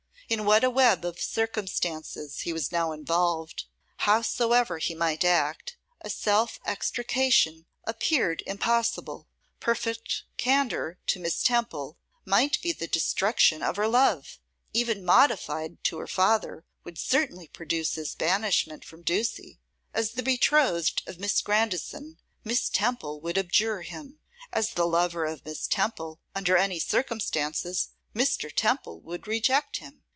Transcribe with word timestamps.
In 0.29 0.45
what 0.45 0.63
a 0.63 0.69
web 0.69 1.03
of 1.03 1.19
circumstances 1.19 2.41
was 2.45 2.67
he 2.69 2.73
now 2.73 2.93
involved! 2.93 3.65
Howsoever 3.97 4.77
he 4.77 4.95
might 4.95 5.25
act, 5.25 5.75
self 6.07 6.57
extrication 6.65 7.65
appeared 7.83 8.41
impossible. 8.47 9.27
Perfect 9.59 10.23
candour 10.37 10.97
to 11.07 11.19
Miss 11.19 11.43
Temple 11.43 11.97
might 12.23 12.61
be 12.61 12.71
the 12.71 12.87
destruction 12.87 13.61
of 13.61 13.75
her 13.75 13.89
love; 13.89 14.39
even 14.71 15.03
modified 15.03 15.83
to 15.83 15.97
her 15.97 16.07
father, 16.07 16.63
would 16.85 16.97
certainly 16.97 17.49
produce 17.49 17.95
his 17.95 18.15
banishment 18.15 18.85
from 18.85 19.01
Ducie. 19.01 19.59
As 19.93 20.11
the 20.11 20.23
betrothed 20.23 21.03
of 21.07 21.19
Miss 21.19 21.41
Grandison, 21.41 22.19
Miss 22.45 22.69
Temple 22.69 23.19
would 23.19 23.37
abjure 23.37 23.81
him; 23.81 24.19
as 24.53 24.69
the 24.75 24.87
lover 24.87 25.25
of 25.25 25.43
Miss 25.43 25.67
Temple, 25.67 26.21
under 26.33 26.55
any 26.55 26.79
circumstances, 26.79 27.89
Mr. 28.15 28.49
Temple 28.49 29.01
would 29.01 29.27
reject 29.27 29.79
him. 29.79 29.97